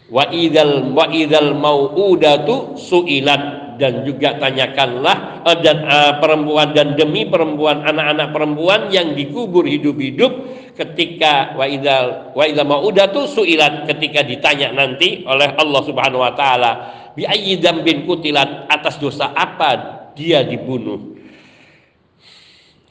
[0.09, 7.27] wa idzal wa idzal mauudatu suilat dan juga tanyakanlah uh, dan uh, perempuan dan demi
[7.27, 10.33] perempuan anak-anak perempuan yang dikubur hidup-hidup
[10.75, 16.73] ketika wa idzal wa idzal mauudatu suilat ketika ditanya nanti oleh Allah Subhanahu wa taala
[17.15, 19.71] bi ayyi dzambin kutilat atas dosa apa
[20.15, 21.15] dia dibunuh?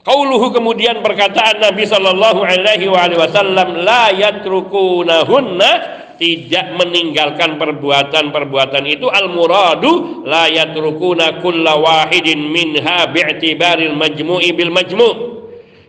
[0.03, 10.21] Qauluhu kemudian perkataan Nabi sallallahu alaihi wasallam la yatrukunahunna tidak meninggalkan perbuatan-perbuatan itu al muradu
[10.27, 15.13] la yatrukuna kulla wahidin minha bi'tibaril majmu'i bil majmu'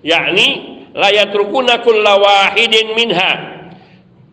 [0.00, 0.48] yakni
[0.96, 3.32] la yatrukuna kulla wahidin minha.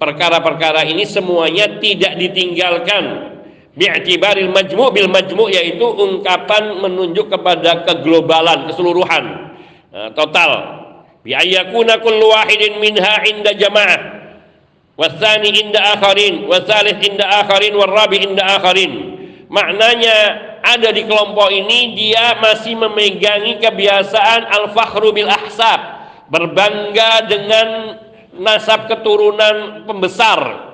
[0.02, 3.36] Perkara-perkara ini semuanya tidak ditinggalkan.
[3.78, 9.24] Bi'tibaril majmu' bil majmu' yaitu ungkapan menunjuk kepada keglobalan keseluruhan.
[9.92, 10.52] Nah, total.
[11.22, 14.21] Bi ayyakuna kullu wahidin minha inda jamaah
[15.00, 18.92] wasani inda akharin wasalis inda akharin warabi inda akharin
[19.48, 27.68] maknanya ada di kelompok ini dia masih memegangi kebiasaan al-fakhru bil ahsab berbangga dengan
[28.38, 30.72] nasab keturunan pembesar.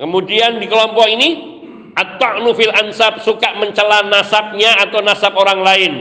[0.00, 1.57] Kemudian di kelompok ini
[1.98, 5.92] atau fil ansab suka mencela nasabnya atau nasab orang lain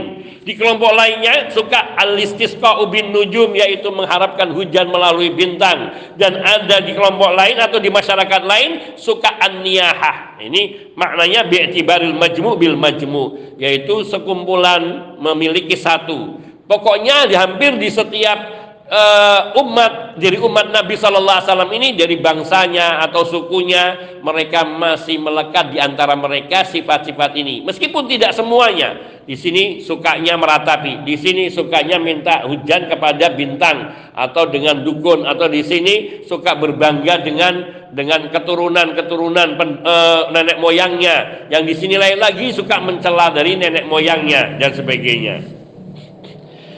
[0.48, 6.96] Di kelompok lainnya suka al-istisqa ubin nujum yaitu mengharapkan hujan melalui bintang dan ada di
[6.96, 10.40] kelompok lain atau di masyarakat lain suka an-niyahah.
[10.40, 16.40] Ini maknanya bi'tibaril majmu bil majmu yaitu sekumpulan memiliki satu.
[16.64, 18.57] Pokoknya hampir di setiap
[18.88, 25.20] uh, umat dari umat Nabi Shallallahu Alaihi Wasallam ini dari bangsanya atau sukunya mereka masih
[25.22, 27.64] melekat di antara mereka sifat-sifat ini.
[27.68, 34.48] Meskipun tidak semuanya di sini sukanya meratapi di sini sukanya minta hujan kepada bintang atau
[34.48, 37.54] dengan dukun atau di sini suka berbangga dengan
[37.92, 39.48] dengan keturunan-keturunan
[39.84, 41.48] uh, nenek moyangnya.
[41.52, 45.36] Yang di sini lain lagi suka mencela dari nenek moyangnya dan sebagainya.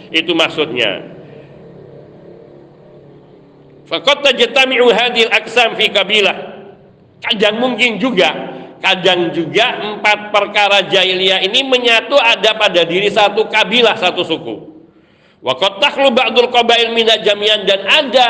[0.10, 1.19] Itu maksudnya
[3.90, 6.62] Fakot tajtami'u hadil aksam fi kabilah.
[7.26, 8.30] Kadang mungkin juga,
[8.86, 14.56] kadang juga empat perkara jahiliyah ini menyatu ada pada diri satu kabilah, satu suku.
[15.42, 18.28] Wakot takhlu ba'dul qabail minat jamian dan ada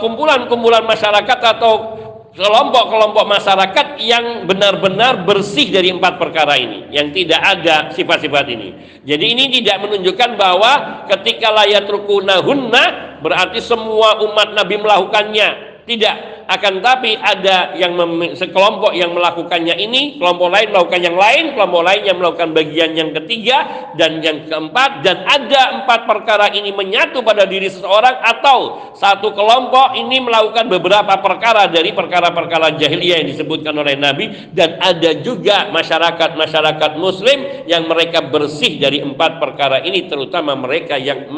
[0.00, 1.98] kumpulan-kumpulan masyarakat atau
[2.34, 8.68] kelompok-kelompok masyarakat yang benar-benar bersih dari empat perkara ini yang tidak ada sifat-sifat ini.
[9.06, 12.84] Jadi ini tidak menunjukkan bahwa ketika layat rukunahunna
[13.22, 15.72] berarti semua umat Nabi melakukannya.
[15.84, 17.96] Tidak akan tapi ada yang
[18.36, 23.10] sekelompok yang melakukannya ini, kelompok lain melakukan yang lain, kelompok lain yang melakukan bagian yang
[23.22, 29.32] ketiga dan yang keempat dan ada empat perkara ini menyatu pada diri seseorang atau satu
[29.32, 35.72] kelompok ini melakukan beberapa perkara dari perkara-perkara jahiliyah yang disebutkan oleh Nabi dan ada juga
[35.72, 41.30] masyarakat-masyarakat muslim yang mereka bersih dari empat perkara ini terutama mereka yang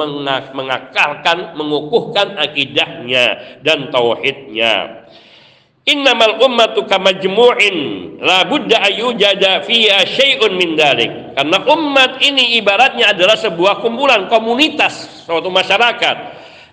[0.52, 4.95] mengakalkan, mengukuhkan akidahnya dan tauhidnya.
[5.86, 7.76] Innamal ummatu kamajmu'in
[8.18, 11.38] la budda ayyujada fiha syai'un min dalik.
[11.38, 16.16] Karena umat ini ibaratnya adalah sebuah kumpulan komunitas suatu masyarakat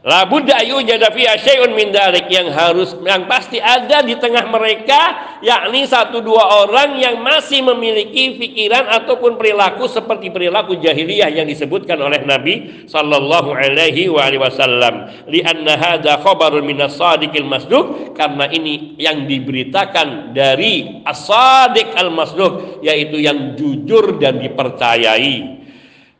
[0.04, 5.00] La budda yujada fiha syai'un min dalik yang harus yang pasti ada di tengah mereka
[5.40, 11.96] yakni satu dua orang yang masih memiliki pikiran ataupun perilaku seperti perilaku jahiliyah yang disebutkan
[12.04, 15.08] oleh Nabi sallallahu alaihi wa alihi wasallam.
[15.32, 23.56] Lianna hadza khabarun minas sadiqil masduq karena ini yang diberitakan dari as-sadiq al-masduq yaitu yang
[23.56, 25.63] jujur dan dipercayai.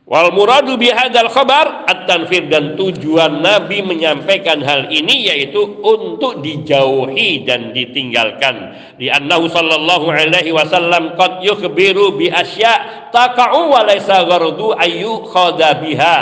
[0.04, 7.72] Wal muradu bihadzal khabar at-tanfir dan tujuan Nabi menyampaikan hal ini yaitu untuk dijauhi dan
[7.72, 8.76] ditinggalkan.
[9.00, 15.80] Di annahu sallallahu alaihi wasallam qad yukhbiru bi asya taqa'u wa laysa ghardu ayu khada
[15.80, 16.16] biha.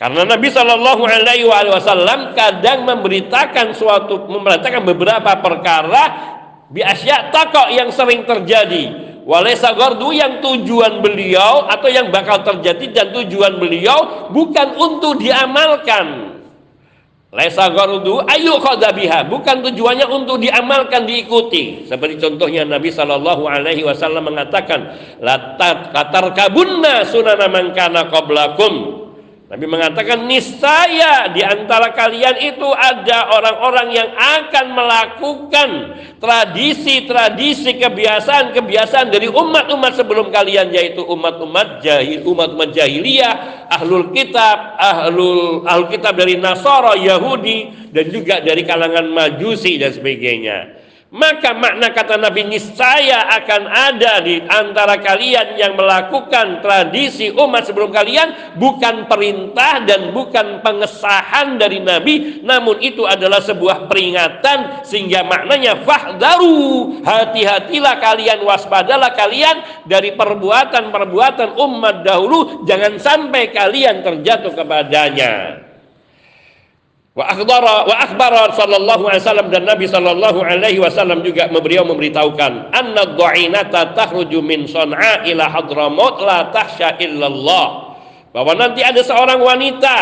[0.00, 6.02] Karena Nabi Shallallahu Alaihi Wasallam kadang memberitakan suatu memberitakan beberapa perkara
[6.66, 12.90] bi asya takok yang sering terjadi Walaysa gardu yang tujuan beliau atau yang bakal terjadi
[12.90, 16.32] dan tujuan beliau bukan untuk diamalkan.
[17.32, 21.88] Laisa gardu ayu qadabiha bukan tujuannya untuk diamalkan diikuti.
[21.88, 25.56] Seperti contohnya Nabi sallallahu alaihi wasallam mengatakan la
[25.96, 27.72] tatarkabunna sunana man
[29.52, 35.68] Nabi mengatakan niscaya di antara kalian itu ada orang-orang yang akan melakukan
[36.16, 45.92] tradisi-tradisi kebiasaan-kebiasaan dari umat-umat sebelum kalian yaitu umat-umat jahil umat-umat jahiliyah, ahlul kitab, ahlul ahlul
[45.92, 50.81] kitab dari Nasara, Yahudi dan juga dari kalangan Majusi dan sebagainya.
[51.12, 57.92] Maka makna kata Nabi niscaya akan ada di antara kalian yang melakukan tradisi umat sebelum
[57.92, 65.84] kalian bukan perintah dan bukan pengesahan dari Nabi namun itu adalah sebuah peringatan sehingga maknanya
[65.84, 75.60] fahdaru hati-hatilah kalian waspadalah kalian dari perbuatan-perbuatan umat dahulu jangan sampai kalian terjatuh kepadanya.
[77.12, 82.72] Wa akhbara wa akhbara sallallahu alaihi wasallam dan Nabi sallallahu alaihi wasallam juga beliau memberitahukan
[82.72, 87.92] anna dhainata takhruju min San'a ila Hadramaut la tahsya illallah.
[88.32, 89.96] Bahwa nanti ada seorang wanita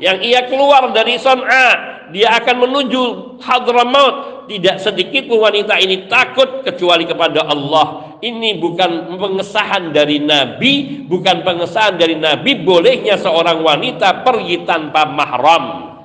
[0.00, 3.02] yang ia keluar dari San'a, dia akan menuju
[3.44, 4.48] Hadramaut.
[4.48, 8.16] Tidak sedikit pun wanita ini takut kecuali kepada Allah.
[8.24, 15.95] Ini bukan pengesahan dari Nabi, bukan pengesahan dari Nabi bolehnya seorang wanita pergi tanpa mahram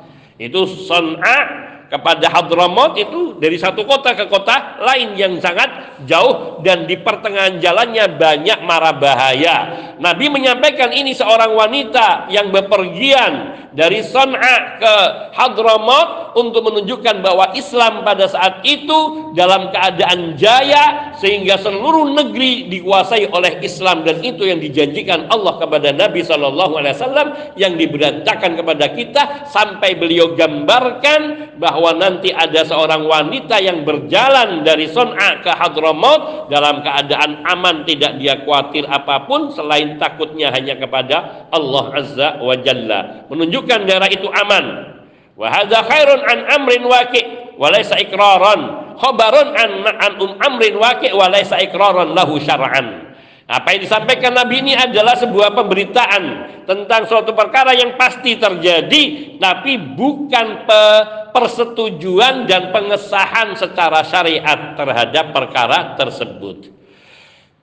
[0.41, 6.87] itu Son'a kepada Hadramaut itu dari satu kota ke kota lain yang sangat jauh dan
[6.87, 9.57] di pertengahan jalannya banyak mara bahaya.
[9.99, 14.95] Nabi menyampaikan ini seorang wanita yang bepergian dari Son'a ke
[15.35, 23.29] Hadramaut untuk menunjukkan bahwa Islam pada saat itu dalam keadaan jaya sehingga seluruh negeri dikuasai
[23.31, 28.85] oleh Islam dan itu yang dijanjikan Allah kepada Nabi Shallallahu Alaihi Wasallam yang diberitakan kepada
[28.95, 36.49] kita sampai beliau gambarkan bahwa nanti ada seorang wanita yang berjalan dari Son'a ke Hadramaut
[36.49, 42.55] dalam keadaan aman tidak dia khawatir apa pun selain takutnya hanya kepada Allah Azza wa
[42.57, 43.29] Jalla.
[43.29, 44.97] Menunjukkan daerah itu aman
[45.35, 51.59] wa hadza khairun an amrin waqi' walaysa ikraran khabarun an an um amrin waqi' walaysa
[51.63, 53.11] ikraran lahu syar'an
[53.51, 56.23] apa yang disampaikan Nabi ini adalah sebuah pemberitaan
[56.63, 60.83] tentang suatu perkara yang pasti terjadi tapi bukan pe
[61.31, 66.71] persetujuan dan pengesahan secara syariat terhadap perkara tersebut.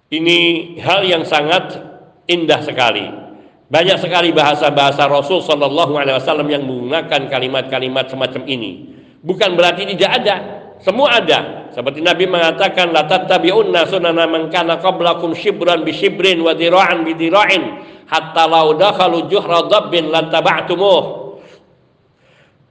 [0.08, 0.38] Ini
[0.80, 1.76] hal yang sangat
[2.24, 3.27] indah sekali.
[3.68, 8.96] Banyak sekali bahasa-bahasa Rasul Shallallahu Alaihi Wasallam yang menggunakan kalimat-kalimat semacam ini.
[9.20, 10.36] Bukan berarti tidak ada
[10.80, 11.68] semua ada.
[11.74, 17.12] Seperti Nabi mengatakan la tattabi'unna sunana man kana qablakum shibran bi shibrin wa dira'an bi
[17.12, 21.36] dira'in hatta law dakhalu juhra dabbin lattaba'tumuh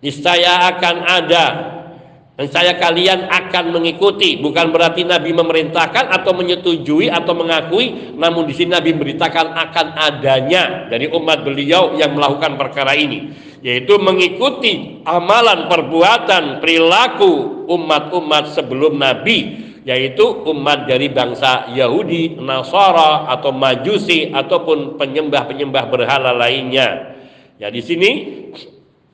[0.02, 1.46] niscaya akan ada
[2.38, 8.54] dan saya kalian akan mengikuti bukan berarti Nabi memerintahkan atau menyetujui atau mengakui namun di
[8.54, 13.34] sini Nabi memberitakan akan adanya dari umat beliau yang melakukan perkara ini
[13.66, 23.56] yaitu mengikuti amalan perbuatan perilaku umat-umat sebelum Nabi yaitu umat dari bangsa Yahudi, Nasara atau
[23.56, 27.16] Majusi ataupun penyembah-penyembah berhala lainnya.
[27.56, 28.12] Ya di sini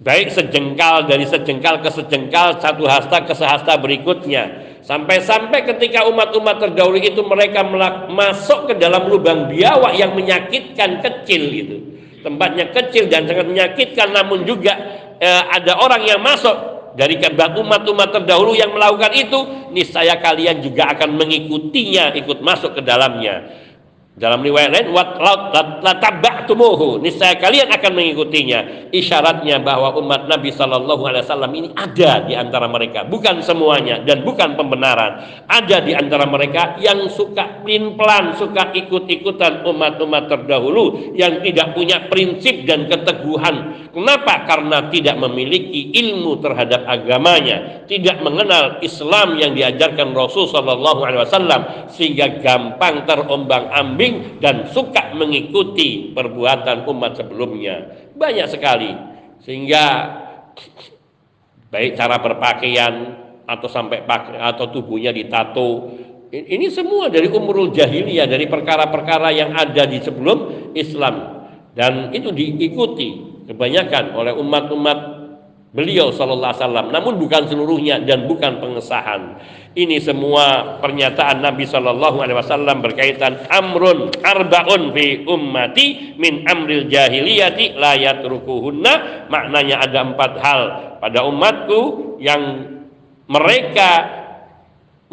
[0.03, 4.75] baik sejengkal dari sejengkal ke sejengkal satu hasta ke sehasta berikutnya.
[4.83, 7.63] Sampai-sampai ketika umat-umat terdahulu itu mereka
[8.11, 11.77] masuk ke dalam lubang biawak yang menyakitkan kecil itu.
[12.19, 14.75] Tempatnya kecil dan sangat menyakitkan namun juga
[15.23, 16.75] eh, ada orang yang masuk.
[16.93, 19.39] Dari umat-umat terdahulu yang melakukan itu
[19.73, 23.62] niscaya kalian juga akan mengikutinya ikut masuk ke dalamnya
[24.13, 24.93] dalam riwayat lain
[25.81, 28.93] lataba'tumuhu niscaya kalian akan mengikutinya.
[28.93, 34.21] Isyaratnya bahwa umat Nabi Shallallahu alaihi wasallam ini ada di antara mereka, bukan semuanya dan
[34.21, 35.17] bukan pembenaran.
[35.49, 42.69] Ada di antara mereka yang suka plan suka ikut-ikutan umat-umat terdahulu yang tidak punya prinsip
[42.69, 43.89] dan keteguhan.
[43.97, 44.45] Kenapa?
[44.45, 51.61] Karena tidak memiliki ilmu terhadap agamanya, tidak mengenal Islam yang diajarkan Rasul Shallallahu alaihi wasallam
[51.89, 54.02] sehingga gampang terombang-ambing
[54.41, 58.09] dan suka mengikuti perbuatan umat sebelumnya.
[58.15, 58.91] Banyak sekali.
[59.43, 59.83] Sehingga
[61.73, 62.93] baik cara berpakaian
[63.43, 65.91] atau sampai pakai atau tubuhnya ditato
[66.33, 71.45] ini semua dari umurul jahiliyah dari perkara-perkara yang ada di sebelum Islam
[71.77, 73.09] dan itu diikuti
[73.45, 74.97] kebanyakan oleh umat-umat
[75.73, 76.87] beliau sallallahu alaihi wasallam.
[76.93, 79.41] Namun bukan seluruhnya dan bukan pengesahan.
[79.73, 87.73] Ini semua pernyataan Nabi sallallahu alaihi wasallam berkaitan amrun arbaun fi ummati min amril jahiliyati
[87.75, 89.27] la yatrukuhunna.
[89.33, 90.61] Maknanya ada empat hal
[91.01, 92.69] pada umatku yang
[93.25, 94.22] mereka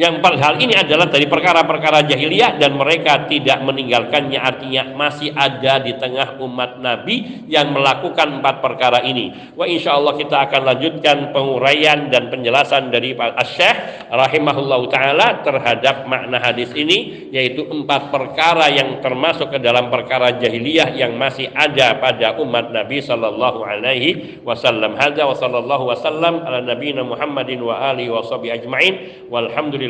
[0.00, 5.92] yang hal ini adalah dari perkara-perkara jahiliyah dan mereka tidak meninggalkannya artinya masih ada di
[6.00, 9.52] tengah umat Nabi yang melakukan empat perkara ini.
[9.52, 13.74] Wa insya Allah kita akan lanjutkan penguraian dan penjelasan dari Pak Asyih
[14.08, 20.96] rahimahullah taala terhadap makna hadis ini yaitu empat perkara yang termasuk ke dalam perkara jahiliyah
[20.96, 24.96] yang masih ada pada umat Nabi sallallahu alaihi wasallam.
[24.96, 29.28] Hadza wa sallallahu wasallam ala nabiyina Muhammadin wa alihi wa ajmain.
[29.28, 29.89] Walhamdulillah